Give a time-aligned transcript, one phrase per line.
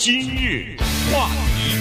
[0.00, 0.78] 今日
[1.12, 1.76] 话题，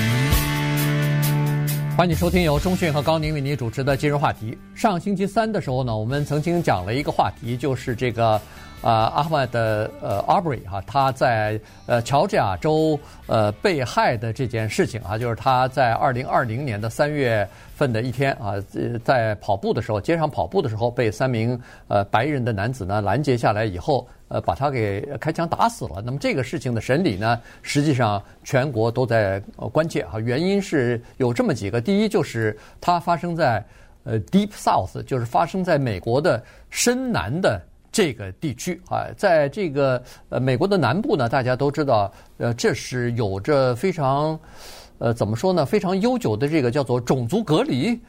[1.98, 4.57] 欢迎收听由中讯和高宁为您主持的今日话题。
[4.75, 8.38] 上星期三的时候呢，我们曾经讲了一个话题，就是这个。
[8.82, 12.97] 啊，阿曼的呃，Arbery 哈，他在呃乔治亚州
[13.27, 17.46] 呃被害的这件事情啊，就是他在二零二零年的三月
[17.76, 18.54] 份的一天啊，
[19.04, 21.60] 在跑步的时候，街上跑步的时候，被三名
[21.90, 26.02] 呃白人的男子呢拦截下来以后，呃，把他给开枪打死了。
[26.05, 29.39] 那么这个事情的审理呢，实际上全国都在
[29.73, 33.62] 关切哈，原因是有这么几个，第一就是它发生在
[34.05, 37.62] 呃 Deep South，就是发生在美国的深南的。
[37.91, 44.40] 这个地区啊，在这个呃美国的南部呢，大家都知道，呃，这是有着非常，
[44.99, 47.99] 呃，怎么说呢，非常悠久的这个叫做种族隔离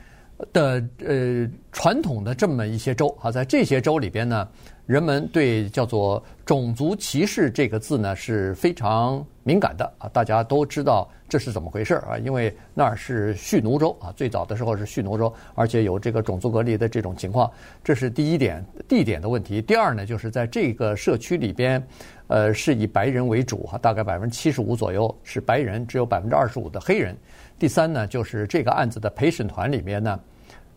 [0.52, 4.46] 的呃传统的这么一些州啊，在这些州里边呢。
[4.90, 17.48] 人们对叫做种族歧视这个字呢是非常敏感的啊，大家都知道这是怎么回事啊，因为那儿是蓄奴州啊，最早的时候是蓄奴州，而且有这个种族隔离的这种情况，
[17.84, 19.62] 这是第一点地点的问题。
[19.62, 21.80] 第二呢，就是在这个社区里边，
[22.26, 27.16] 呃，是以白人为主哈，大概百分之七十五左右是白人，只有百分之二十五的黑人。
[27.60, 30.18] 第三呢，就是这个案子的陪审团里面呢。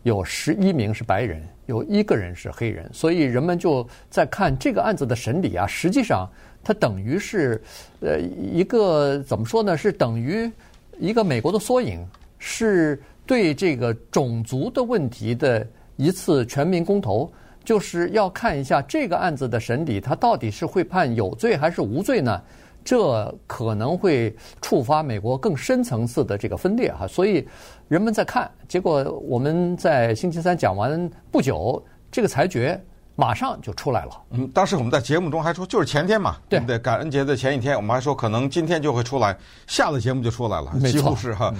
[0.03, 5.65] 有十一名是白人，有一个人是黑人，所以人们就在看这个案子的审理啊。
[5.65, 6.29] 实际上，
[6.63, 7.61] 它等于是，
[8.01, 9.77] 呃，一个怎么说呢？
[9.77, 10.51] 是等于
[10.99, 12.05] 一个美国的缩影，
[12.37, 17.31] 是对这个种族的问题的一次全民公投，
[17.63, 22.41] 就是要看一下这个案子的审理，它到底是会判有罪还是无罪呢？
[22.83, 27.47] 这可能会触发美国更深层次的这个分裂哈，所以
[27.87, 28.49] 人们在看。
[28.67, 32.81] 结果我们在星期三讲完不久，这个裁决
[33.15, 34.11] 马上就出来了。
[34.31, 36.77] 嗯，当时我们在节目中还说，就是前天嘛，对不对？
[36.79, 41.53] 感恩节的前一天，我们还说可能今天就会出来，下了节目就出来了，几乎是哈。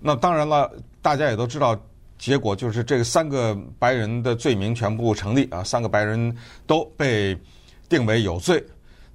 [0.00, 0.70] 那当然了，
[1.02, 1.76] 大家也都知道，
[2.18, 6.34] 结果就是这三个白人的罪名全部成立啊，三个白人
[6.66, 7.36] 都被
[7.88, 8.64] 定为有罪。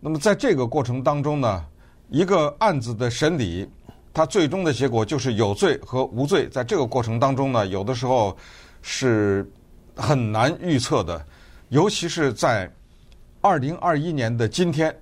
[0.05, 1.65] 那么在这个过程当中呢，
[2.09, 3.67] 一个案子的审理，
[4.13, 6.47] 它最终的结果就是有罪和无罪。
[6.49, 8.37] 在这个过程当中呢，有的时候
[8.83, 9.51] 是
[9.95, 11.25] 很难预测的，
[11.69, 12.71] 尤其是在
[13.41, 14.95] 二零二一年的今天，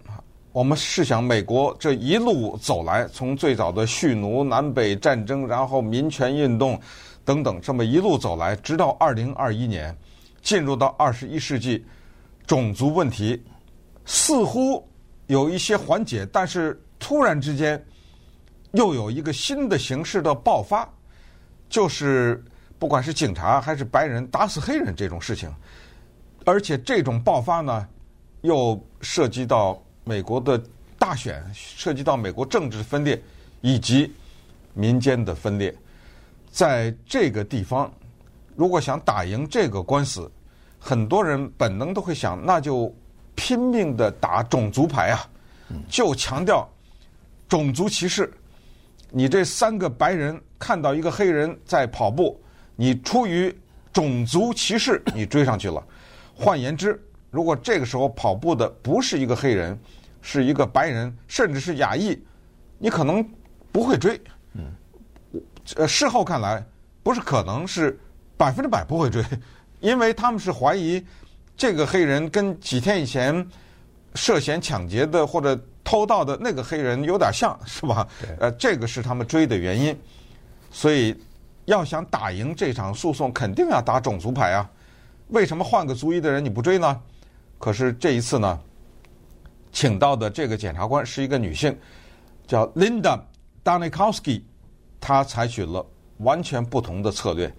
[0.53, 6.79] 我们试想美国这一路走来，从最早的蓄奴、南北战争，然后民权运动
[7.25, 9.93] 等等，这么一路走来，直到二零二一年，
[10.41, 11.83] 进入到二十一世纪，
[12.47, 13.43] 种族问题
[14.05, 14.81] 似乎。
[15.27, 17.81] 有一些缓解，但是突然之间
[18.73, 20.87] 又有一个新的形式的爆发，
[21.69, 22.43] 就是
[22.77, 25.49] 不管是警察还是白人打死黑人这种事情，
[26.45, 27.87] 而且这种爆发呢，
[28.41, 30.61] 又涉及到美国的
[30.99, 33.21] 大选，涉及到美国政治分裂
[33.61, 34.13] 以及
[34.73, 35.73] 民间的分裂，
[36.51, 37.89] 在这个地方，
[38.55, 40.29] 如果想打赢这个官司，
[40.77, 42.93] 很多人本能都会想，那就。
[43.35, 45.29] 拼命的打种族牌啊，
[45.89, 46.69] 就强调
[47.47, 48.31] 种族歧视。
[49.09, 52.41] 你这三个白人看到一个黑人在跑步，
[52.75, 53.55] 你出于
[53.91, 55.83] 种族歧视，你追上去了。
[56.35, 56.99] 换言之，
[57.29, 59.77] 如果这个时候跑步的不是一个黑人，
[60.21, 62.19] 是一个白人，甚至是亚裔，
[62.79, 63.23] 你可能
[63.71, 64.19] 不会追。
[64.53, 64.71] 嗯，
[65.75, 66.65] 呃，事后看来，
[67.03, 67.99] 不是可能是
[68.35, 69.23] 百分之百不会追，
[69.79, 71.03] 因为他们是怀疑。
[71.55, 73.47] 这个黑人跟几天以前
[74.15, 78.07] 涉嫌抢劫的或者偷盗的那个黑人有点像，是吧？
[78.39, 79.97] 呃，这个是他们追的原因。
[80.71, 81.15] 所以
[81.65, 84.69] 要想打赢这场诉讼，肯定要打种族牌啊。
[85.29, 87.01] 为什么换个族裔的人你不追呢？
[87.59, 88.59] 可是这一次呢，
[89.71, 91.75] 请到的这个检察官是一个女性，
[92.45, 93.19] 叫 Linda
[93.63, 94.41] Danikowski，
[94.99, 95.85] 她采取了
[96.17, 97.53] 完全不同的策略，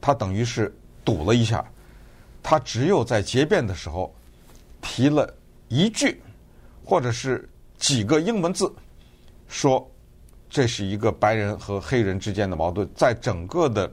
[0.00, 1.64] 她等于是赌了一下。
[2.48, 4.14] 他只有在结辩的时候
[4.80, 5.28] 提了
[5.66, 6.22] 一句，
[6.84, 8.72] 或者是几个英文字，
[9.48, 9.84] 说
[10.48, 12.88] 这是一个白人和黑人之间的矛盾。
[12.94, 13.92] 在整个的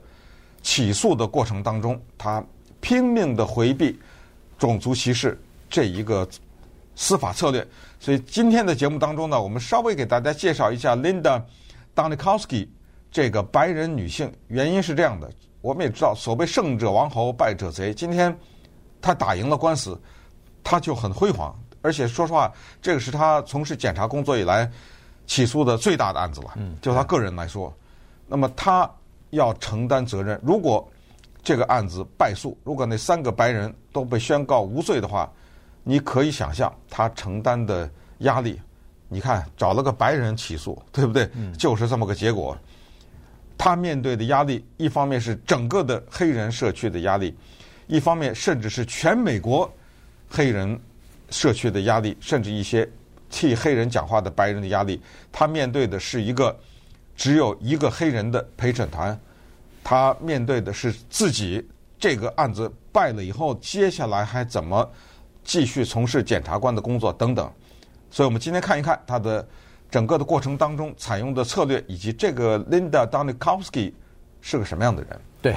[0.62, 2.40] 起诉的过程当中，他
[2.80, 3.98] 拼命的回避
[4.56, 5.36] 种族歧视
[5.68, 6.24] 这一个
[6.94, 7.66] 司法策略。
[7.98, 11.42] 所以今天的节目当中呢，我们稍微给大家介绍一下 Linda
[11.92, 12.68] Danikowski
[13.10, 14.32] 这个白人女性。
[14.46, 15.28] 原因是这样的。
[15.64, 17.94] 我们也知道，所谓胜者王侯，败者贼。
[17.94, 18.38] 今天
[19.00, 19.98] 他打赢了官司，
[20.62, 21.58] 他就很辉煌。
[21.80, 22.52] 而且说实话，
[22.82, 24.70] 这个是他从事检察工作以来
[25.26, 26.50] 起诉的最大的案子了。
[26.56, 27.72] 嗯，就他个人来说，
[28.26, 28.88] 那么他
[29.30, 30.38] 要承担责任。
[30.44, 30.86] 如果
[31.42, 35.32] 这个案子败诉，如果那三个白人都被宣告无罪的话，
[35.82, 38.60] 你可以想象他承担的压力
[39.08, 41.26] 你看找了个白人起诉，对不对？
[41.58, 42.54] 就是这么个结果。
[43.56, 47.34] 他面对的压力，一方面是整个的黑人社区的压力，
[47.86, 49.72] 一方面甚至是全美国
[50.28, 50.78] 黑人
[51.30, 52.86] 社区的压力，甚至一些
[53.30, 55.00] 替黑人讲话的白人的压力。
[55.32, 56.54] 他面对的是一个
[57.16, 59.18] 只有一个黑人的陪审团，
[59.82, 61.66] 他面对的是自己
[61.98, 64.90] 这个案子败了以后，接下来还怎么
[65.42, 67.50] 继续从事检察官的工作等等。
[68.10, 69.46] 所以我们今天看一看他的。
[69.94, 73.92] 整个的过程当中采用的策略，以及这个 Linda Donikowski
[74.40, 75.10] 是个什么样的人？
[75.40, 75.56] 对，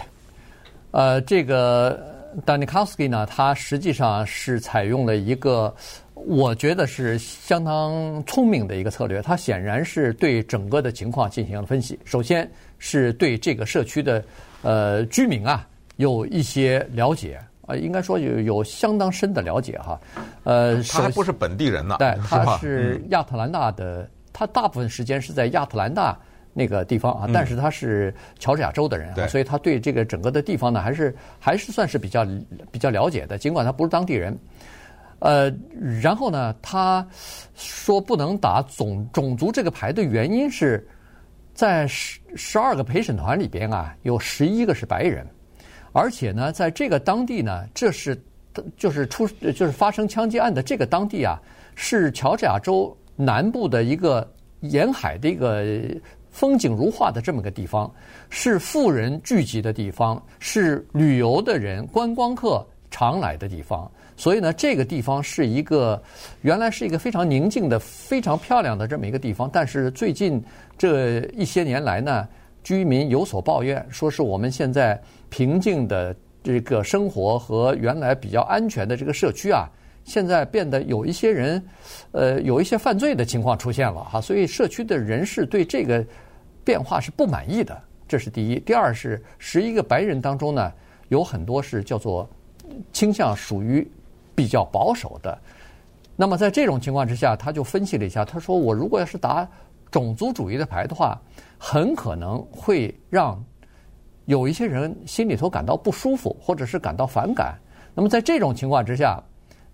[0.91, 1.99] 呃，这个
[2.45, 5.73] Donikowski 呢，他实际上是采用了一个
[6.13, 9.23] 我觉得是相当聪明的一个策略。
[9.23, 11.97] 他显然是对整个的情况进行了分析。
[12.05, 12.47] 首先
[12.77, 14.23] 是对这个社区的
[14.61, 17.41] 呃居民啊有一些了解。
[17.65, 19.99] 呃，应该说有有相当深的了解哈。
[20.43, 24.07] 呃，他还不是本地人呢，对，他是亚特兰大的。
[24.37, 26.15] 他大部分时间是在亚特兰大
[26.53, 32.23] 那个地方啊，但是他是乔治亚州的人，啊，所以他对这个整个的地方呢，还是还是算是比较
[32.71, 34.37] 比较了解的，尽管他不是当地人。
[35.17, 35.51] 呃，
[35.99, 37.03] 然后呢，他
[37.55, 40.87] 说不能打种种族这个牌的原因是
[41.55, 45.25] 在十十二个陪审团里边啊，有十一个是白人，
[45.93, 48.15] 而且呢，在这个当地呢，这是
[48.77, 51.41] 就是出就是发生枪击案的这个当地啊，
[51.73, 52.95] 是乔治亚州。
[53.17, 54.25] 南部的一个
[54.61, 55.65] 沿海的一个
[56.31, 57.91] 风景如画的这么个地方，
[58.29, 63.91] 是富人聚集的地方，是旅游的人、观光客常来的地方。
[64.15, 66.01] 所以呢，这个地方是一个
[66.41, 69.49] 原来是一个非常宁静的、非常漂亮的这么一个地方。
[69.51, 70.43] 但是最近
[70.77, 72.27] 这一些年来呢，
[72.63, 74.99] 居民有所抱怨，说是我们现在
[75.29, 79.67] 平静的这个生活和原来比较安全的这个社区啊。
[80.07, 81.61] 现在变得有一些人，
[82.13, 86.03] 呃，有一些犯罪的情况出现了哈，所以社区的人士对这个
[86.63, 87.77] 变化是不满意的，
[88.07, 88.57] 这是第一。
[88.61, 90.71] 第二是十一个白人当中呢，
[91.09, 92.27] 有很多是叫做
[92.93, 93.85] 倾向属于
[94.33, 95.37] 比较保守的。
[96.15, 99.45] 那么在这种情况之下，他就分析了一下，他说：“我如果要是打
[99.91, 101.19] 种族主义的牌的话，
[101.57, 103.43] 很可能会让
[104.23, 107.59] 有一些人心里头感到不舒服，或者是感到反感。
[107.93, 109.21] 那么在这种情况之下。”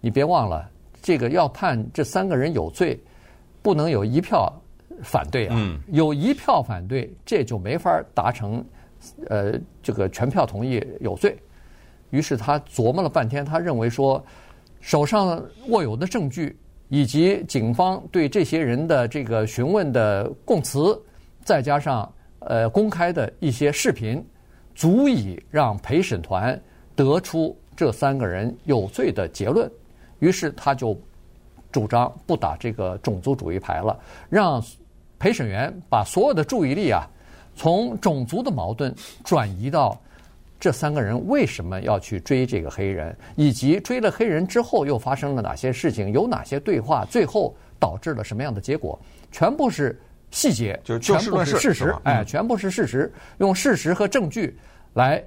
[0.06, 0.70] 你别忘了，
[1.02, 3.00] 这个要判这三个人有罪，
[3.62, 4.52] 不能有一票
[5.02, 5.56] 反对啊！
[5.58, 8.62] 嗯、有一票反对，这就没法达成，
[9.30, 11.38] 呃，这个全票同意有罪。
[12.10, 14.22] 于是他琢磨了半天，他认为说，
[14.82, 16.54] 手上握有的证据，
[16.90, 21.02] 以及警方对这些人的这个询问的供词，
[21.46, 24.22] 再加上呃公开的一些视频，
[24.76, 26.62] 足以让陪审团
[26.94, 29.72] 得出这三个人有罪的结论。
[30.24, 30.98] 于是他就
[31.70, 34.00] 主张不打这个种族主义牌了，
[34.30, 34.64] 让
[35.20, 37.06] 陪审员把所有的注意力啊，
[37.56, 40.00] 从种族的矛盾转移到
[40.62, 48.98] 这三个人为什么要去追这个黑人，以及追了黑人之后又发生了哪些事情，有哪些对话，最后导致了什么样的结果，
[49.30, 50.00] 全部是
[50.32, 54.58] 细节，就全部是事实，哎，全部是事实，用事实和证据
[54.94, 55.22] 来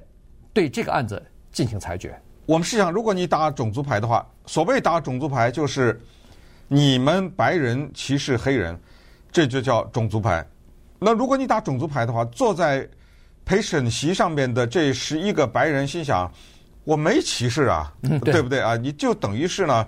[0.54, 1.22] 对这个案子
[1.52, 2.18] 进行裁决。
[2.46, 6.00] 我们试想，如果你打种族牌的话，所谓打种族牌，就是
[6.68, 8.78] 你们白人歧视黑人，
[9.32, 10.46] 这就叫种族牌。
[11.00, 12.88] 那如果你打种族牌的话，坐在
[13.44, 16.32] 陪审席上面的这十一个白人心想：
[16.84, 18.76] 我没歧视啊，嗯、对，对不对啊？
[18.76, 19.86] 你就等于是呢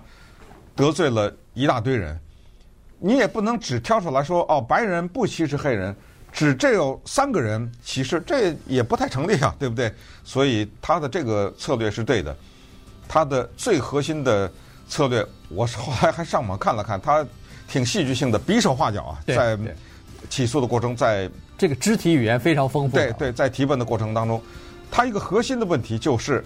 [0.75, 2.19] 得罪了一大堆人。
[2.99, 5.95] 你也不能只挑出来说哦，白人不歧视黑人。
[6.31, 9.91] 只这有三个人歧视，这也不太成立啊，对不对？
[10.23, 12.37] 所以他的这个策略是对的。
[13.09, 14.51] 他的最核心的
[14.89, 17.27] 策略，我后来还上网看了看，他
[17.67, 19.59] 挺戏剧性的，比手画脚啊，在
[20.29, 22.95] 起诉的过程，在这个肢体语言非常丰富。
[22.95, 24.41] 对对，在提问的过程当中，
[24.91, 26.45] 他一个核心的问题就是：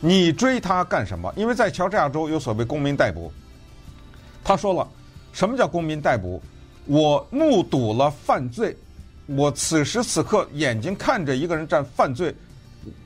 [0.00, 1.32] 你追他干什么？
[1.36, 3.32] 因为在乔治亚州有所谓公民逮捕。
[4.42, 4.88] 他说了，
[5.32, 6.42] 什么叫公民逮捕？
[6.86, 8.76] 我目睹了犯罪。
[9.26, 12.34] 我此时此刻眼睛看着一个人在犯罪，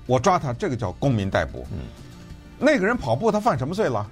[0.07, 1.67] 我抓他，这个叫公民逮捕。
[1.71, 1.79] 嗯，
[2.59, 4.07] 那个人跑步，他犯什么罪了？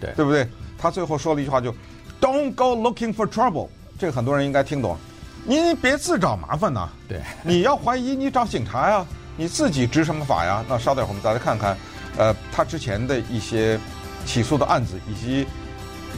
[0.00, 0.48] 对，对不对？
[0.78, 1.76] 他最后说了一句话就，就
[2.20, 4.96] "Don't go looking for trouble"，这个很多人应该听懂。
[5.44, 6.88] 你别自找麻烦呐。
[7.08, 10.64] 对， 你要怀疑你找警察呀，你自己执什么法呀？
[10.68, 11.76] 那稍等会儿我们再来看看，
[12.18, 13.78] 呃，他之前的一些
[14.24, 15.46] 起诉的案子，以及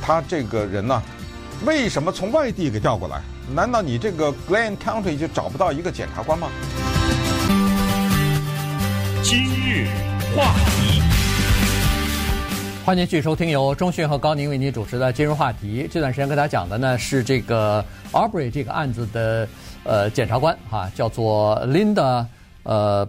[0.01, 1.03] 他这个人呢，
[1.65, 3.21] 为什么从外地给调过来？
[3.55, 6.49] 难道你这个 Glenn County 就找不到一个检察官吗？
[9.23, 9.89] 今日
[10.37, 10.98] 话题，
[12.89, 15.87] 欢迎继续收听由中讯和高宁为您主持的今日话题。
[15.93, 19.47] 这段时间跟大家讲的呢是这个 Arbery 这个案子的
[19.85, 22.25] 呃检察官哈，叫做 Linda
[22.63, 23.07] 呃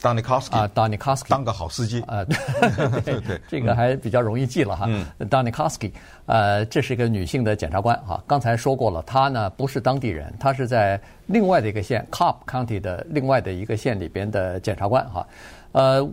[0.00, 4.86] Danikovsky 啊 Danikovsky 当个好司机啊，对对对，这个还比较容易记了哈。
[4.88, 5.92] 嗯、Danikovsky
[6.26, 8.20] 呃，这是一个女性的检察官哈。
[8.26, 15.24] 刚才说过了，她呢不是当地人，她是在另外的一个县 Cobb County 的另外的一个县里边的检察官哈。
[15.70, 16.10] 呃，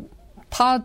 [0.48, 0.80] 她。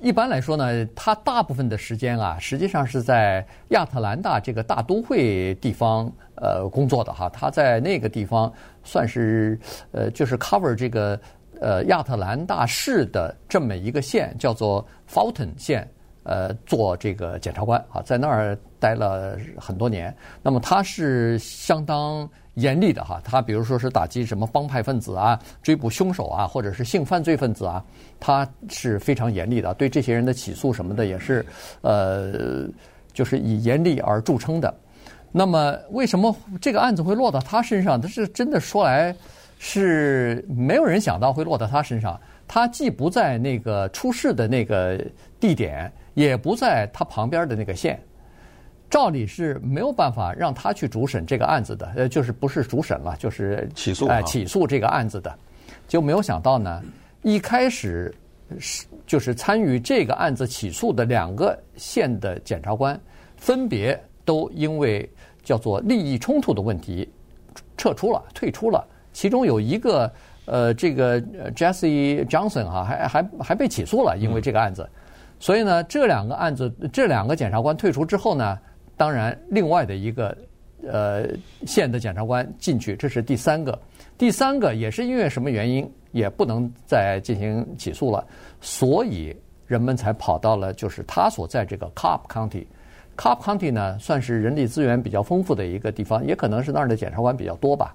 [0.00, 7.28] 一般来说呢，他大部分的时间啊，实际上是在亚特兰大这个大都会地方呃工作的哈。
[7.30, 8.52] 他在那个地方
[8.84, 9.58] 算是
[9.92, 11.18] 呃，就是 cover 这个
[11.60, 15.88] 呃亚特兰大市的这么一个县，叫做 Fulton 县，
[16.26, 20.14] 呃，做这个检察官啊，在那儿待了很多年。
[20.42, 22.28] 那么他是相当。
[22.56, 27.84] 严厉的哈，他比如说是打击什么帮派分子啊，追捕凶手啊，或者是性犯罪分子啊，
[28.18, 29.74] 他是非常严厉的。
[29.74, 31.44] 对这些人的起诉什么的也是，
[31.82, 32.66] 呃，
[33.12, 34.74] 就是以严厉而著称的。
[35.30, 38.00] 那么为什么这个案子会落到他身上？
[38.00, 39.14] 他是真的说来
[39.58, 42.18] 是没有人想到会落到他身上。
[42.48, 44.98] 他既不在那个出事的那个
[45.38, 48.00] 地点，也不在他旁边的那个县。
[48.88, 55.38] 照理是没有办法让他去主审这个案子的，呃，就是不是主审了，就是起诉，哎，起诉这个案子的，
[55.88, 56.82] 就没有想到呢，
[57.22, 58.14] 一开始
[58.60, 62.98] 是就是参与这个案子起诉的两个县的检察官，
[63.36, 65.10] 分别都因为
[65.42, 67.08] 叫做利益冲突的问题
[67.76, 68.82] 撤出了，退出了。
[69.12, 70.10] 其中有一个
[70.44, 71.20] 呃，这个
[71.56, 74.88] Jesse Johnson 哈，还还还被起诉了，因为这个案子。
[75.38, 78.58] 所以呢，这两个案子，这两个检察官退出之后呢。
[78.98, 80.34] 当然，另外的一个
[80.82, 81.28] 呃
[81.66, 83.78] 县的检察官进去，这是第三个。
[84.16, 88.24] 第三个也是因为什么原因，也不能再进行起诉了，
[88.58, 92.64] 所以人们才跑到了就是他所在这个 Cobb County。
[93.18, 97.94] Cobb County 呢，算是人力资源比较丰富的一个地方，也可能是那儿的检察官比较多吧。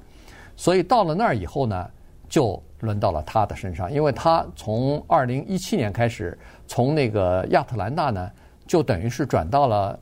[0.55, 1.89] 所以到了那儿以后呢，
[2.31, 6.35] 就轮到了他的身上，因为他从二零一七年开始，
[6.65, 8.27] 从那个亚特兰大呢，
[8.65, 9.99] 就等于是转到了。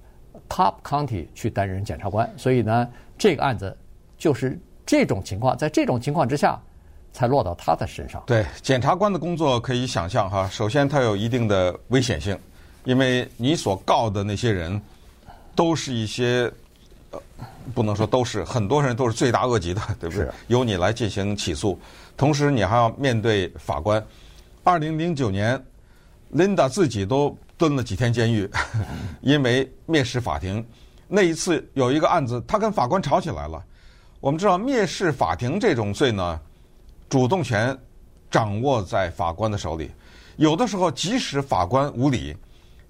[0.47, 3.77] Cobb County 去担任检察官，所以呢，这个案子
[4.17, 6.59] 就是这种情况，在这种情况之下，
[7.13, 8.23] 才落到他的身上。
[8.25, 12.35] 对，检察官的工作可以想象哈，首先他有一定的危险性，
[12.83, 14.81] 因为你所告的那些人，
[15.53, 16.51] 都是一些，
[17.11, 17.21] 呃，
[17.73, 20.27] 不能说都是，很多人都是罪大恶极的， 对不对？
[20.47, 21.79] 由你来进行起诉，
[22.15, 24.03] 同时你还要面对法官。
[24.63, 25.63] 二零零九年
[26.33, 27.37] ，Linda 自己都。
[27.59, 28.49] 蹲了几天监狱，
[29.19, 30.65] 因为蔑视法庭。
[31.09, 33.61] 那一次有一个案子，他跟法官吵起来了。
[34.21, 36.39] 我们知道蔑视法庭这种罪呢，
[37.09, 37.77] 主动权
[38.31, 39.91] 掌握在法官的手里。
[40.37, 42.33] 有的时候，即使法官无理，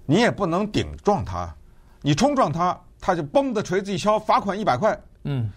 [0.06, 1.52] 你也不能顶撞他。
[2.00, 5.00] 你冲撞他，他就嘣的锤子一敲，罚款一百块。
[5.24, 5.50] 嗯。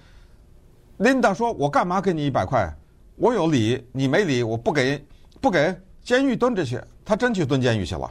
[0.98, 2.72] 琳达说：“我干嘛给你一百块？
[3.16, 5.04] 我有理，你没理，我不给，
[5.42, 8.10] 不给，监狱蹲着去。”他真去蹲监狱去了，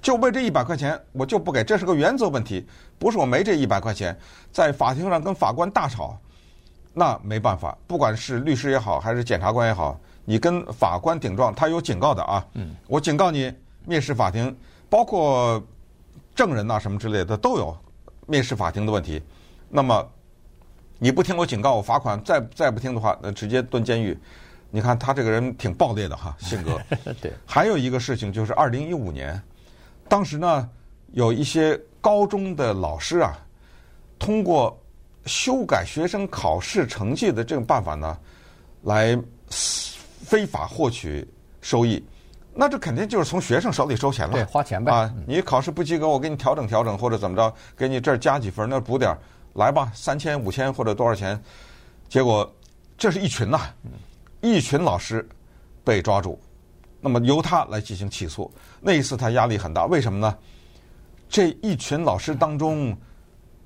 [0.00, 1.62] 就为这一百块钱，我就不给。
[1.62, 2.66] 这是个原则问题，
[2.98, 4.18] 不是我没这一百块钱。
[4.50, 6.18] 在法庭上跟法官大吵，
[6.94, 7.76] 那没办法。
[7.86, 12.42] 不管是律师也好，还是检察官也好，你跟法官顶撞，他有警告的啊。
[12.86, 13.52] 我警告你，
[13.86, 14.56] 蔑视法庭，
[14.88, 15.62] 包括
[16.34, 17.76] 证人呐什么之类的都有
[18.30, 19.20] 蔑视法庭的问题。
[19.68, 20.08] 那么
[20.98, 24.16] 你不听我警告，我罚款，再再不听的话，那直接蹲监狱。
[24.70, 26.80] 你看他这个人挺暴烈的哈，性格。
[27.20, 27.32] 对。
[27.44, 29.40] 还有一个事情就是二零一五年，
[30.08, 30.68] 当时呢
[31.12, 33.36] 有一些高中的老师啊，
[34.18, 34.80] 通过
[35.26, 38.16] 修改学生考试成绩的这种办法呢，
[38.82, 39.18] 来
[39.48, 41.26] 非法获取
[41.60, 42.02] 收益。
[42.60, 44.34] 那这肯定就是从学生手里收钱了。
[44.34, 44.92] 对，花钱呗。
[44.92, 49.18] 啊，你考试不及格，我给你调整调整，或者怎么着，给你这儿加几分，那儿补点儿，
[49.54, 51.42] 来吧，三千五千或者多少钱？
[52.06, 52.54] 结果
[52.98, 53.58] 这是一群呐。
[54.42, 55.26] 一群老师
[55.82, 56.38] 被抓住，
[57.00, 58.52] 那么由他来进行起诉。
[58.78, 60.36] 那一次他压力很大，为什么呢？
[61.30, 62.94] 这一群老师当中，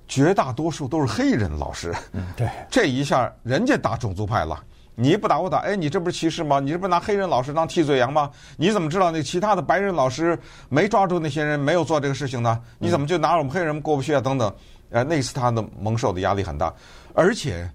[0.06, 1.92] 绝大多数都是黑人老师。
[2.12, 2.48] 嗯，对。
[2.70, 4.62] 这一下人家打种族派了，
[4.94, 6.60] 你不打我打，哎，你这不是歧视吗？
[6.60, 8.30] 你这不拿黑人老师当替罪羊吗？
[8.56, 12.60] 你怎么知道那其他的白人老师没抓住那些人没有做这个事情呢？
[12.78, 14.20] 你怎么就拿我们黑人过不去啊？
[14.20, 14.54] 等等。
[14.90, 16.72] 呃，那次他的蒙受的压力很大，
[17.14, 17.70] 而且。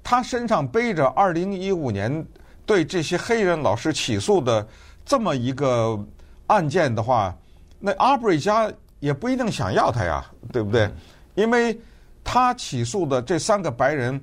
[0.00, 2.24] 他身上背着二零一五年
[2.64, 4.66] 对这些黑人老师起诉的
[5.04, 6.02] 这么一个
[6.46, 7.36] 案件的话，
[7.78, 10.90] 那阿布瑞加也不一定想要他呀，对不对？
[11.34, 11.78] 因为
[12.24, 14.18] 他起诉的这三个白人，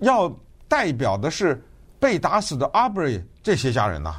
[0.00, 0.30] 要
[0.68, 1.62] 代表的是
[1.98, 4.16] 被打死的阿布瑞这些家人呐，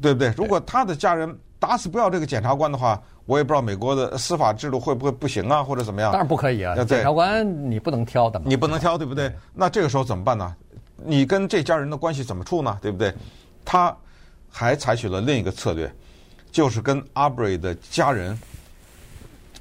[0.00, 0.32] 对不对？
[0.36, 6.12] 如果他的家人打死不要这个检察官的话，我也不知道美国的司法制度会不会不行啊，或者怎么样？
[6.12, 9.32] 当然不可以啊，检察官你不能挑的嘛，你不能挑，对不对？
[9.54, 10.54] 那这个时候怎么办呢？
[10.96, 12.78] 你跟这家人的关系怎么处呢？
[12.82, 13.14] 对不对？
[13.64, 13.96] 他
[14.50, 15.90] 还采取了另一个策略，
[16.52, 18.38] 就是跟 Arbery 的家人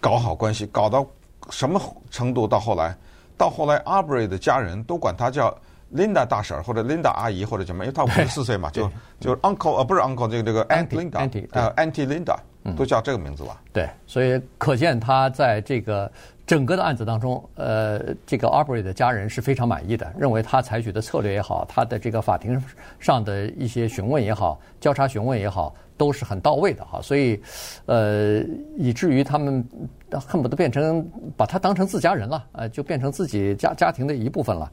[0.01, 1.05] 搞好关系，搞到
[1.49, 2.45] 什么程度？
[2.45, 2.95] 到后来，
[3.37, 5.55] 到后来 Arbery 的家人都管他叫
[5.95, 12.35] Linda 大婶或者 Linda 阿姨或者什么，因为她五十四岁嘛，就就是 Uncle 呃不是 Uncle 这个这个 Aunt Linda 呃 Auntie Linda
[12.75, 13.61] 都叫这个名字吧。
[13.71, 16.11] 对，所以可见他在这个。
[16.45, 22.61] 整个的案子当中，呃，这个 Aubrey 的家人是非常满意的，认为他采取的策略也好，他的这个法庭
[22.99, 27.01] 上的一些询问也好，交叉询问也好，都是很到位的哈。
[27.01, 27.41] 所以，
[27.85, 28.43] 呃，
[28.77, 29.65] 以至于他们
[30.11, 34.69] 恨不得变成把他当成自家人了，呃，就变成自己家家庭的一部分了。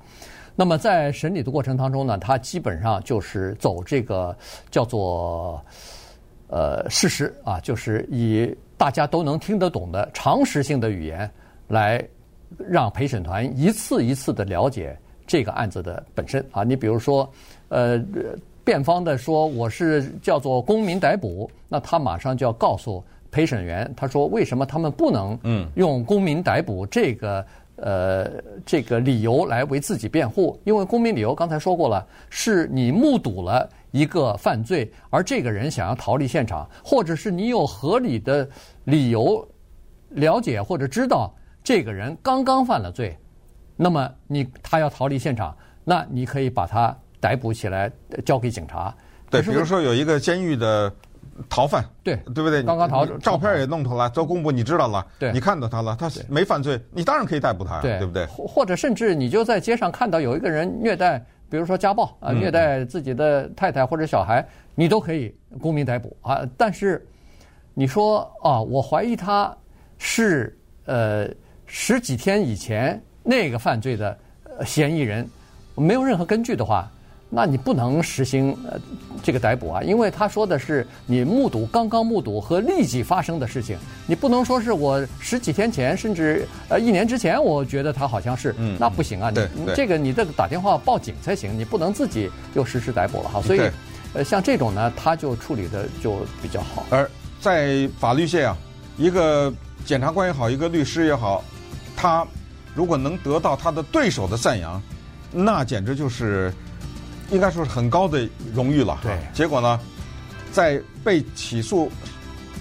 [0.54, 4.37] 那么在审理的过程当中呢，他基本上就是走这个
[4.71, 5.64] 叫做
[6.49, 11.30] 呃事实啊，就是以大家都能听得懂的常识性的语言。
[11.71, 12.04] 来
[12.69, 17.33] 让陪审团一次一次的了解这个案子的本身啊，你比如说，
[17.69, 17.97] 呃，
[18.64, 27.47] 辩方的说我是叫做公民逮捕，那他马上就要告诉陪审员，他说为什么他们不能嗯用公民逮捕这个
[27.80, 28.30] 呃
[28.64, 30.60] 这个理由来为自己辩护？
[30.64, 38.49] 因为公民理由刚才说过了，是你目睹了一个犯罪，而这个人想要逃离现场，或者是你有合理的
[38.84, 39.46] 理由
[40.10, 41.34] 了解或者知道。
[41.62, 43.14] 这个人刚刚犯了罪，
[43.76, 47.92] 那么你他要逃离现场，那你可以把他逮捕起来，
[48.25, 48.92] 交给警察。
[49.28, 50.90] 对，比如说有一个监狱的
[51.48, 52.62] 逃犯，对对不对？
[52.62, 58.26] 刚刚逃，照片也弄出来，都公布，你知道了，对，你看到他了，他没犯罪，你当然可以逮捕他，对不对？
[58.26, 66.46] 或者甚至你就在街上看到有一个人虐待，比如说家暴啊，虐待自己的太太或者小孩，你都可以公民逮捕啊。
[66.56, 67.06] 但是
[67.74, 69.56] 你说啊，我怀疑他
[69.98, 71.28] 是呃。
[71.72, 74.18] 十几天以前那个犯罪的
[74.66, 75.24] 嫌疑人
[75.76, 76.90] 没有任何根据的话，
[77.30, 78.78] 那你不能实行呃
[79.22, 93.60] 这个逮捕啊，因为他说的是你目睹刚刚目睹和立即发生的事情，你不能说是我十几天前甚至呃一年之前我觉得他好像是，嗯，那不行啊，你这个你这个打电话报警才行，你不能自己就实施逮捕了哈，所以
[94.12, 96.84] 呃像这种呢，他就处理的就比较好。
[96.90, 97.08] 而
[97.40, 98.56] 在法律界啊，
[98.99, 99.52] 一个
[99.84, 101.45] 检察官也好，一个律师也好。
[101.97, 102.26] 他
[102.75, 104.82] 如果能得到他的对手的赞扬，
[105.30, 106.52] 那简直就是
[107.30, 108.99] 应该说是很高的荣誉了。
[109.02, 109.80] 对，结果呢，
[110.52, 111.90] 在被起诉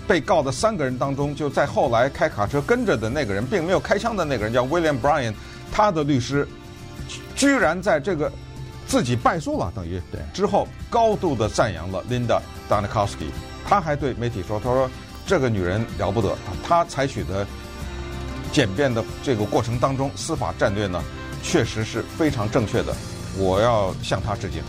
[0.08, 5.34] 被告的三个人当中，就在后来开卡车跟着的那个人，并没有开枪的那个人叫 William Bryan，
[5.72, 6.48] 他的律师
[7.36, 8.32] 居然在这个
[8.88, 13.30] 自己败诉了，等于对之后高度的赞扬了 Linda Danikowski。
[13.68, 14.90] 他还对媒体说：“他说
[15.28, 16.36] 这个女人了不得，
[16.68, 17.46] 她采取的。”
[18.52, 21.00] 简便的这个过程当中，司法战略呢，
[21.44, 22.96] 确实是非常正确的。
[23.38, 24.62] 我要向他致敬。